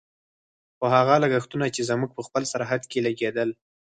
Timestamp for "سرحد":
2.51-2.81